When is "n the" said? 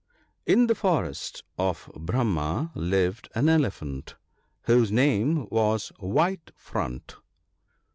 0.47-0.73